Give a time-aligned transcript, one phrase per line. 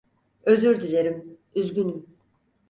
[0.43, 2.09] Özür dilerim, üzgünüm.